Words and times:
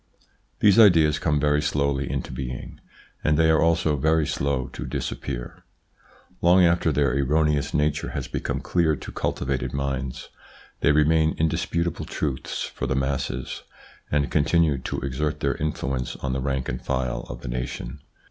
These 0.61 0.79
ideas 0.79 1.19
come 1.19 1.39
very 1.39 1.61
slowly 1.61 2.09
into 2.09 2.31
being, 2.31 2.79
and 3.23 3.37
they 3.37 3.51
are 3.51 3.61
also 3.61 3.97
very 3.97 4.25
slow 4.25 4.65
to 4.69 4.83
disappear. 4.87 5.63
Long 6.41 6.65
after 6.65 6.91
their 6.91 7.11
erroneous 7.15 7.71
nature 7.71 8.09
has 8.09 8.27
become 8.27 8.61
clear 8.61 8.95
to 8.95 9.11
cultivated 9.11 9.73
minds, 9.73 10.29
they 10.79 10.91
remain 10.91 11.35
indisputable 11.37 12.05
truths 12.05 12.63
for 12.63 12.87
the 12.87 12.95
masses, 12.95 13.61
and 14.09 14.31
continue 14.31 14.79
to 14.79 15.01
exert 15.01 15.39
their 15.39 15.53
influence 15.53 16.15
on 16.15 16.33
the 16.33 16.41
rank 16.41 16.67
and 16.67 16.83
file 16.83 17.27
of 17.29 17.45
a 17.45 17.47
nation. 17.47 17.99